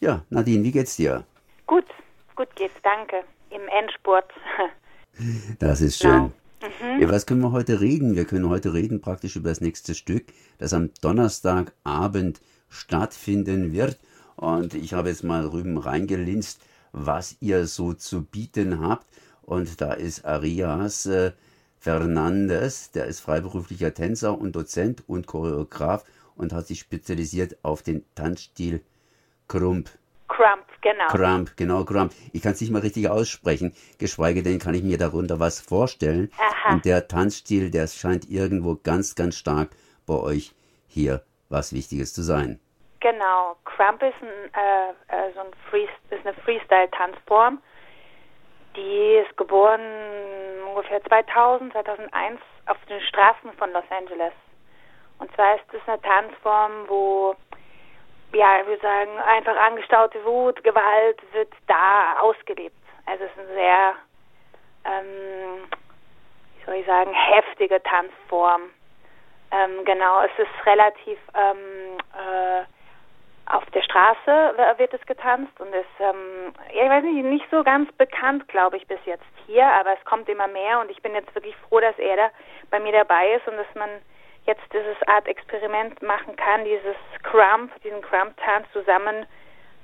[0.00, 1.24] Ja, Nadine, wie geht's dir?
[1.66, 1.84] Gut,
[2.34, 3.22] gut geht's, danke.
[3.50, 4.24] Im Endspurt.
[5.58, 6.32] Das ist schön.
[6.62, 7.00] Mhm.
[7.02, 8.14] Ja, was können wir heute reden?
[8.14, 12.40] Wir können heute reden praktisch über das nächste Stück, das am Donnerstagabend
[12.70, 13.98] stattfinden wird.
[14.36, 16.62] Und ich habe jetzt mal drüben reingelinst,
[16.92, 19.06] was ihr so zu bieten habt.
[19.42, 21.32] Und da ist Arias äh,
[21.78, 26.04] Fernandes, der ist freiberuflicher Tänzer und Dozent und Choreograf
[26.36, 28.80] und hat sich spezialisiert auf den Tanzstil
[29.50, 29.90] Krump.
[30.28, 31.08] Crump, genau.
[31.08, 32.12] Crump, genau, Crump.
[32.32, 36.30] Ich kann es nicht mal richtig aussprechen, geschweige denn kann ich mir darunter was vorstellen.
[36.38, 36.74] Aha.
[36.74, 39.70] Und der Tanzstil, der scheint irgendwo ganz, ganz stark
[40.06, 40.54] bei euch
[40.86, 42.60] hier was Wichtiges zu sein.
[43.00, 47.60] Genau, Crump ist, ein, äh, äh, so ein Free, ist eine Freestyle-Tanzform.
[48.76, 49.80] Die ist geboren
[50.68, 54.32] ungefähr 2000, 2001 auf den Straßen von Los Angeles.
[55.18, 57.34] Und zwar ist es eine Tanzform, wo
[58.32, 62.76] ja, ich würde sagen, einfach angestaute Wut, Gewalt wird da ausgelebt.
[63.06, 63.94] Also es ist eine sehr,
[64.84, 65.64] ähm,
[66.56, 68.62] wie soll ich sagen, heftige Tanzform.
[69.52, 72.64] Ähm, genau, es ist relativ ähm, äh,
[73.46, 77.64] auf der Straße wird es getanzt und ist, ähm, ja, ich weiß nicht, nicht so
[77.64, 81.14] ganz bekannt, glaube ich, bis jetzt hier, aber es kommt immer mehr und ich bin
[81.14, 82.30] jetzt wirklich froh, dass er da
[82.70, 83.90] bei mir dabei ist und dass man
[84.46, 89.26] jetzt dieses Art Experiment machen kann, dieses Crump, diesen Crump-Tanz zusammen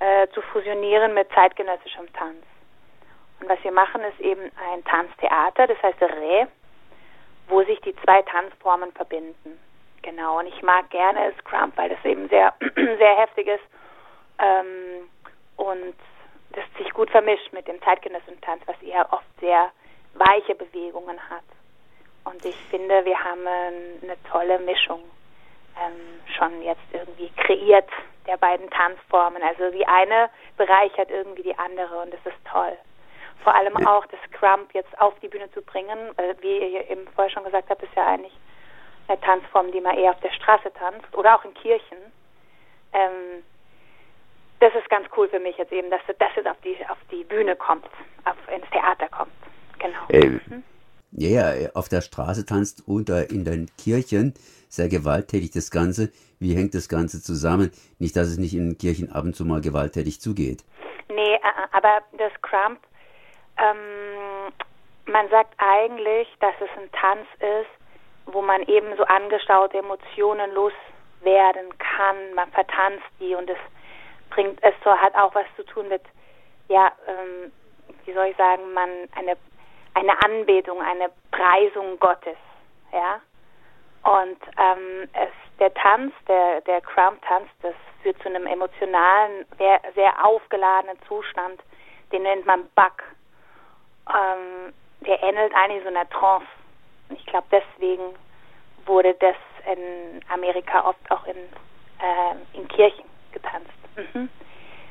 [0.00, 2.44] äh, zu fusionieren mit zeitgenössischem Tanz.
[3.40, 6.46] Und was wir machen, ist eben ein Tanztheater, das heißt Rä,
[7.48, 9.58] wo sich die zwei Tanzformen verbinden.
[10.02, 13.64] Genau, und ich mag gerne Scrump, weil das eben sehr, sehr heftig ist
[14.38, 15.08] ähm,
[15.56, 15.94] und
[16.52, 19.70] das sich gut vermischt mit dem zeitgenössischen Tanz, was eher oft sehr
[20.14, 21.44] weiche Bewegungen hat.
[22.30, 25.00] Und ich finde, wir haben eine tolle Mischung
[25.76, 27.88] ähm, schon jetzt irgendwie kreiert
[28.26, 29.42] der beiden Tanzformen.
[29.42, 32.76] Also die eine bereichert irgendwie die andere und das ist toll.
[33.42, 37.08] Vor allem auch das Crump jetzt auf die Bühne zu bringen, äh, wie ihr eben
[37.14, 38.36] vorher schon gesagt habt, ist ja eigentlich
[39.08, 41.98] eine Tanzform, die man eher auf der Straße tanzt oder auch in Kirchen.
[42.92, 43.42] Ähm,
[44.60, 47.24] das ist ganz cool für mich jetzt eben, dass das jetzt auf die auf die
[47.24, 47.86] Bühne kommt,
[48.26, 49.32] auf, ins Theater kommt.
[49.78, 50.06] Genau.
[50.10, 50.62] Äh, mhm
[51.12, 54.34] ja, yeah, auf der Straße tanzt oder in den Kirchen,
[54.68, 56.10] sehr gewalttätig das Ganze.
[56.38, 57.72] Wie hängt das Ganze zusammen?
[57.98, 60.64] Nicht, dass es nicht in den Kirchen ab und zu mal gewalttätig zugeht.
[61.08, 62.78] Nee, äh, äh, aber das Crump,
[63.58, 64.52] ähm,
[65.06, 71.76] man sagt eigentlich, dass es ein Tanz ist, wo man eben so angestaute Emotionen loswerden
[71.78, 72.34] kann.
[72.34, 73.58] Man vertanzt die und es
[74.30, 76.02] bringt, es hat auch was zu tun mit,
[76.68, 77.50] ja, ähm,
[78.04, 79.36] wie soll ich sagen, man eine
[80.00, 82.36] eine Anbetung, eine Preisung Gottes,
[82.92, 83.20] ja.
[84.02, 85.28] Und ähm, es,
[85.58, 91.60] der Tanz, der, der Crump-Tanz, das führt zu einem emotionalen, sehr, sehr aufgeladenen Zustand,
[92.12, 93.02] den nennt man Bug.
[94.08, 94.72] Ähm,
[95.06, 96.46] der ähnelt eigentlich so einer Trance.
[97.10, 98.14] Ich glaube, deswegen
[98.86, 99.36] wurde das
[99.70, 103.70] in Amerika oft auch in, äh, in Kirchen getanzt.
[103.96, 104.30] Mhm.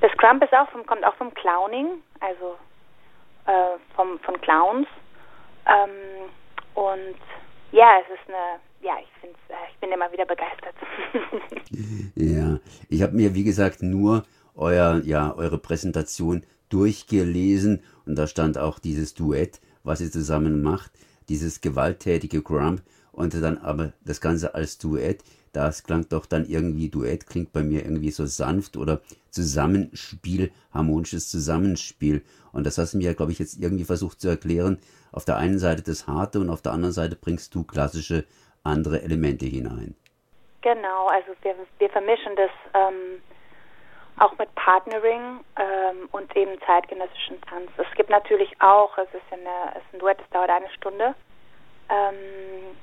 [0.00, 2.56] Das Crump ist auch vom, kommt auch vom Clowning, also
[3.46, 4.86] äh, vom, von Clowns.
[5.66, 6.30] Ähm,
[6.74, 7.16] und
[7.72, 10.74] ja, es ist eine, ja, ich finde äh, ich bin immer wieder begeistert.
[12.14, 18.58] ja, ich habe mir, wie gesagt, nur euer, ja, eure Präsentation durchgelesen und da stand
[18.58, 20.90] auch dieses Duett, was ihr zusammen macht,
[21.28, 25.22] dieses gewalttätige Grump und dann aber das Ganze als Duett
[25.56, 29.00] das klang doch dann irgendwie, Duett klingt bei mir irgendwie so sanft oder
[29.30, 32.22] Zusammenspiel, harmonisches Zusammenspiel.
[32.52, 34.78] Und das hast du mir, glaube ich, jetzt irgendwie versucht zu erklären.
[35.12, 38.24] Auf der einen Seite das Harte und auf der anderen Seite bringst du klassische
[38.62, 39.94] andere Elemente hinein.
[40.62, 43.20] Genau, also wir, wir vermischen das ähm,
[44.18, 47.70] auch mit Partnering ähm, und eben zeitgenössischen Tanz.
[47.76, 51.14] Es gibt natürlich auch, es ist, eine, es ist ein Duett, das dauert eine Stunde.
[51.90, 52.76] Ähm,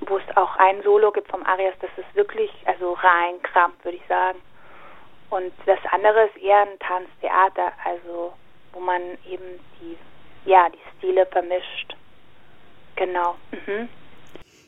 [0.00, 3.98] wo es auch ein Solo gibt vom Arias, das ist wirklich, also rein Krampf, würde
[3.98, 4.38] ich sagen.
[5.30, 8.32] Und das andere ist eher ein Tanztheater, also
[8.72, 9.96] wo man eben die,
[10.48, 11.96] ja, die Stile vermischt.
[12.96, 13.36] Genau.
[13.52, 13.88] Mhm.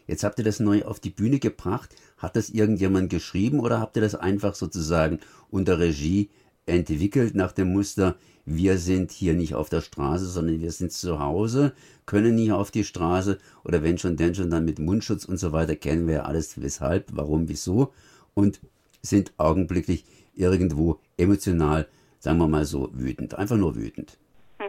[0.06, 1.90] Jetzt habt ihr das neu auf die Bühne gebracht.
[2.18, 6.28] Hat das irgendjemand geschrieben oder habt ihr das einfach sozusagen unter Regie
[6.70, 11.20] entwickelt nach dem Muster, wir sind hier nicht auf der Straße, sondern wir sind zu
[11.20, 11.72] Hause,
[12.06, 15.52] können nicht auf die Straße oder wenn schon, denn schon dann mit Mundschutz und so
[15.52, 17.92] weiter, kennen wir ja alles, weshalb, warum, wieso
[18.34, 18.60] und
[19.02, 21.86] sind augenblicklich irgendwo emotional,
[22.18, 24.18] sagen wir mal so, wütend, einfach nur wütend.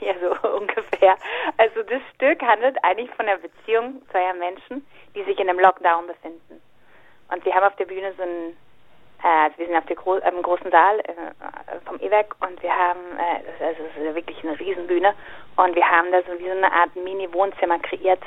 [0.00, 1.16] Ja, so ungefähr.
[1.58, 4.84] Also das Stück handelt eigentlich von der Beziehung zweier Menschen,
[5.14, 6.60] die sich in einem Lockdown befinden.
[7.32, 8.56] Und sie haben auf der Bühne so ein
[9.22, 13.00] also wir sind auf der Gro im großen Saal äh, vom E-Werk und wir haben,
[13.18, 15.14] äh, also das ist wirklich eine Riesenbühne
[15.56, 18.22] und wir haben da so wie so eine Art Mini-Wohnzimmer kreiert.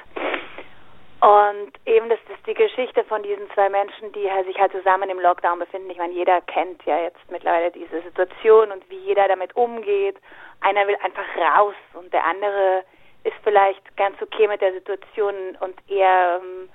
[1.22, 5.10] Und eben das ist die Geschichte von diesen zwei Menschen, die halt sich halt zusammen
[5.10, 5.90] im Lockdown befinden.
[5.90, 10.18] Ich meine, jeder kennt ja jetzt mittlerweile diese Situation und wie jeder damit umgeht.
[10.62, 12.84] Einer will einfach raus und der andere
[13.24, 16.70] ist vielleicht ganz okay mit der Situation und er ähm,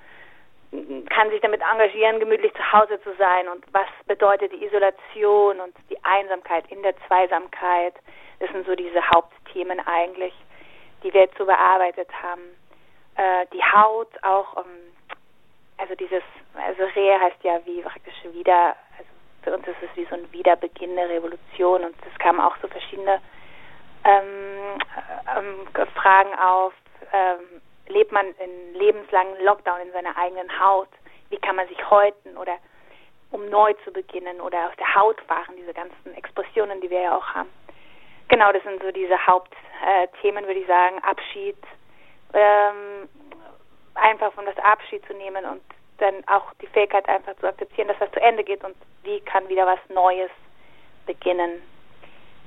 [1.09, 5.75] kann sich damit engagieren, gemütlich zu Hause zu sein und was bedeutet die Isolation und
[5.89, 7.93] die Einsamkeit in der Zweisamkeit.
[8.39, 10.33] Das sind so diese Hauptthemen eigentlich,
[11.03, 12.41] die wir jetzt so bearbeitet haben.
[13.15, 14.93] Äh, die Haut auch, ähm,
[15.77, 16.23] also dieses,
[16.55, 19.11] also Rehe heißt ja wie praktisch wieder, also
[19.43, 22.69] für uns ist es wie so ein Wiederbeginn der Revolution und es kamen auch so
[22.69, 23.19] verschiedene
[24.05, 24.79] ähm,
[25.37, 26.73] ähm, Fragen auf.
[27.11, 27.61] Ähm,
[27.91, 30.89] lebt man in lebenslangen Lockdown in seiner eigenen Haut?
[31.29, 32.57] Wie kann man sich häuten oder
[33.31, 37.17] um neu zu beginnen oder aus der Haut fahren, diese ganzen Expressionen, die wir ja
[37.17, 37.49] auch haben.
[38.27, 40.99] Genau, das sind so diese Hauptthemen, würde ich sagen.
[41.03, 41.57] Abschied,
[42.33, 43.09] ähm,
[43.95, 45.61] einfach von das Abschied zu nehmen und
[45.97, 49.47] dann auch die Fähigkeit einfach zu akzeptieren, dass das zu Ende geht und wie kann
[49.49, 50.31] wieder was Neues
[51.05, 51.61] beginnen,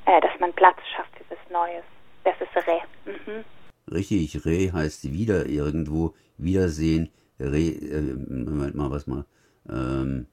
[0.07, 1.85] äh, dass man Platz schafft für was Neues.
[2.25, 2.81] Das ist Re.
[3.05, 3.45] Mhm.
[3.91, 9.25] Richtig, Re heißt wieder irgendwo, Wiedersehen, Re, äh, Moment mal, was mal,
[9.69, 10.27] ähm,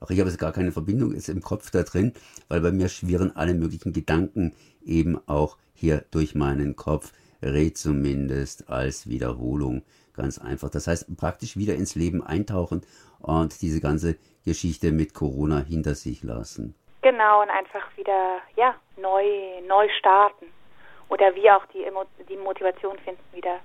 [0.00, 2.12] ach, ich habe jetzt gar keine Verbindung ist im Kopf da drin,
[2.48, 7.12] weil bei mir schwirren alle möglichen Gedanken eben auch hier durch meinen Kopf.
[7.42, 9.82] Re zumindest als Wiederholung.
[10.14, 10.70] Ganz einfach.
[10.70, 12.80] Das heißt, praktisch wieder ins Leben eintauchen
[13.20, 16.74] und diese ganze Geschichte mit Corona hinter sich lassen.
[17.02, 19.22] Genau, und einfach wieder, ja, neu,
[19.68, 20.46] neu starten
[21.08, 21.84] oder wie auch die,
[22.28, 23.60] die Motivation finden, wieder,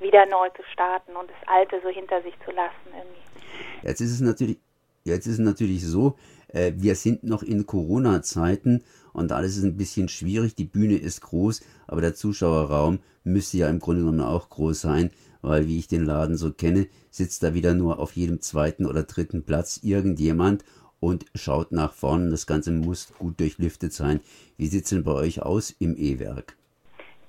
[0.00, 3.86] wieder neu zu starten und das Alte so hinter sich zu lassen irgendwie.
[3.86, 4.58] Jetzt ist es natürlich,
[5.04, 6.16] jetzt ist es natürlich so,
[6.48, 10.54] äh, wir sind noch in Corona-Zeiten und alles ist ein bisschen schwierig.
[10.54, 15.10] Die Bühne ist groß, aber der Zuschauerraum müsste ja im Grunde genommen auch groß sein,
[15.40, 19.02] weil wie ich den Laden so kenne, sitzt da wieder nur auf jedem zweiten oder
[19.02, 20.64] dritten Platz irgendjemand
[21.00, 22.30] und schaut nach vorne.
[22.30, 24.20] Das Ganze muss gut durchlüftet sein.
[24.56, 26.56] Wie sieht es denn bei euch aus im E-Werk?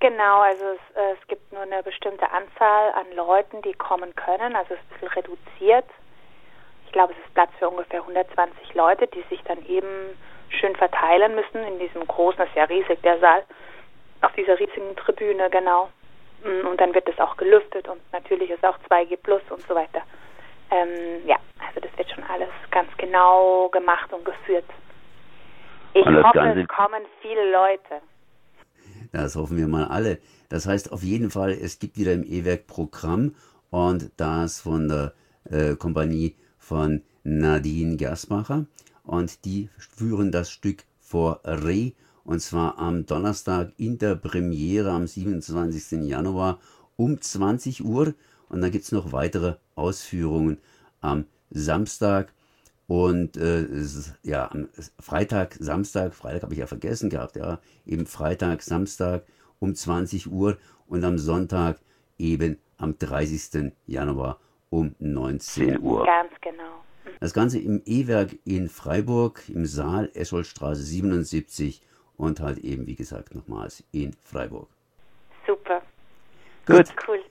[0.03, 4.53] Genau, also es, äh, es gibt nur eine bestimmte Anzahl an Leuten, die kommen können,
[4.53, 5.85] also es ist ein bisschen reduziert.
[6.85, 9.87] Ich glaube, es ist Platz für ungefähr 120 Leute, die sich dann eben
[10.49, 13.43] schön verteilen müssen in diesem großen, das ist ja riesig, der Saal,
[14.19, 15.87] auf dieser riesigen Tribüne, genau.
[16.43, 19.73] Mm, und dann wird es auch gelüftet und natürlich ist auch 2G Plus und so
[19.73, 20.01] weiter.
[20.69, 24.65] Ähm, ja, also das wird schon alles ganz genau gemacht und geführt.
[25.93, 28.01] Ich hoffe, es kommen viele Leute.
[29.13, 30.17] Das hoffen wir mal alle.
[30.49, 33.35] Das heißt auf jeden Fall, es gibt wieder im E-Werk Programm
[33.69, 35.13] und das von der
[35.45, 38.65] äh, Kompanie von Nadine Gersbacher
[39.03, 41.93] und die führen das Stück vor Re
[42.23, 46.07] und zwar am Donnerstag in der Premiere am 27.
[46.07, 46.59] Januar
[46.95, 48.15] um 20 Uhr
[48.49, 50.57] und dann gibt es noch weitere Ausführungen
[51.01, 52.33] am Samstag
[52.87, 53.65] und äh,
[54.23, 54.69] ja, am
[54.99, 59.23] Freitag, Samstag, Freitag habe ich ja vergessen gehabt, ja, eben Freitag, Samstag
[59.59, 60.57] um 20 Uhr
[60.87, 61.79] und am Sonntag
[62.17, 63.71] eben am 30.
[63.87, 64.39] Januar
[64.69, 66.05] um 19 Uhr.
[66.05, 66.83] Ganz genau.
[67.19, 71.81] Das Ganze im E-Werk in Freiburg, im Saal Escholstraße 77
[72.17, 74.67] und halt eben, wie gesagt, nochmals in Freiburg.
[75.47, 75.81] Super.
[76.65, 76.93] Gut.
[77.07, 77.23] Cool.